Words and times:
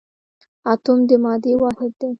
اتوم 0.71 0.99
د 1.09 1.11
مادې 1.23 1.53
واحد 1.61 1.91
دی 1.99 2.09